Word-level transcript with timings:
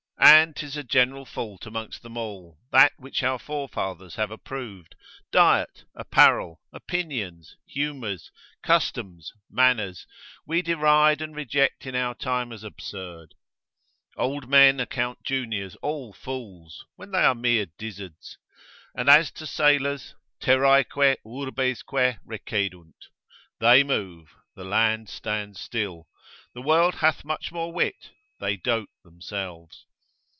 And 0.23 0.55
'tis 0.55 0.77
a 0.77 0.83
general 0.83 1.25
fault 1.25 1.65
amongst 1.65 2.03
them 2.03 2.15
all, 2.15 2.59
that 2.71 2.93
which 2.97 3.23
our 3.23 3.39
forefathers 3.39 4.15
have 4.15 4.29
approved, 4.29 4.93
diet, 5.31 5.83
apparel, 5.95 6.61
opinions, 6.71 7.57
humours, 7.67 8.31
customs, 8.61 9.33
manners, 9.49 10.05
we 10.45 10.61
deride 10.61 11.21
and 11.23 11.35
reject 11.35 11.87
in 11.87 11.95
our 11.95 12.13
time 12.13 12.51
as 12.51 12.63
absurd. 12.63 13.33
Old 14.15 14.47
men 14.47 14.79
account 14.79 15.23
juniors 15.23 15.75
all 15.77 16.13
fools, 16.13 16.85
when 16.97 17.09
they 17.11 17.23
are 17.23 17.35
mere 17.35 17.65
dizzards; 17.79 18.37
and 18.93 19.09
as 19.09 19.31
to 19.31 19.47
sailors, 19.47 20.13
———terraeque 20.43 21.17
urbesque 21.25 22.19
recedunt——— 22.27 23.07
they 23.59 23.83
move, 23.83 24.35
the 24.55 24.63
land 24.65 25.09
stands 25.09 25.59
still, 25.59 26.07
the 26.53 26.61
world 26.61 26.95
hath 26.95 27.25
much 27.25 27.51
more 27.51 27.73
wit, 27.73 28.11
they 28.39 28.55
dote 28.55 28.89
themselves. 29.03 29.87